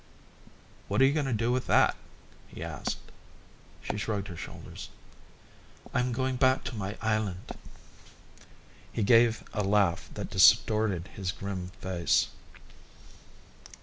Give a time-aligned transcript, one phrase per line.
[0.87, 1.95] "What are you going to do with that?"
[2.47, 2.97] he asked.
[3.83, 4.89] She shrugged her shoulders.
[5.93, 7.51] "I'm going back to my island."
[8.91, 12.29] He gave a laugh that distorted his grim face.